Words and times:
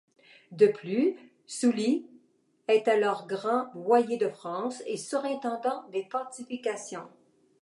De 0.51 0.65
plus, 0.65 1.15
Sully 1.45 2.07
est 2.67 2.87
alors 2.87 3.27
grand 3.27 3.67
voyer 3.75 4.17
de 4.17 4.29
France 4.29 4.81
et 4.87 4.97
surintendant 4.97 5.83
des 5.91 6.05
fortifications. 6.11 7.07